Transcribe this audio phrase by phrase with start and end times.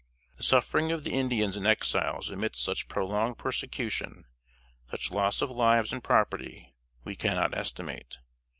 [0.37, 4.25] The suffering of the Indians and Exiles amidst such prolonged persecution,
[4.89, 8.17] such loss of lives and property, we cannot estimate.